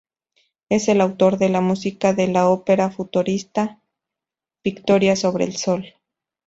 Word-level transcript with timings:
Es 0.69 0.87
el 0.87 0.99
autor 0.99 1.37
de 1.37 1.49
la 1.49 1.61
música 1.61 2.11
de 2.13 2.25
la 2.27 2.49
ópera 2.49 2.89
futurista 2.89 3.83
"Victoria 4.63 5.15
sobre 5.15 5.45
el 5.45 5.55
sol". 5.55 5.93